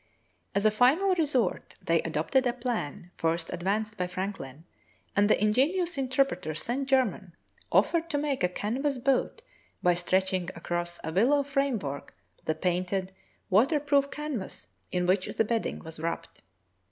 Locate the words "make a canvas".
8.17-8.97